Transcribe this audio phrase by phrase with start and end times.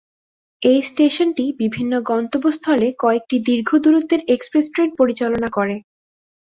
[0.61, 5.75] এই স্টেশনটি বিভিন্ন গন্তব্যস্থলে কয়েকটি দীর্ঘ দূরত্বের এক্সপ্রেস ট্রেন পরিচালনা করে।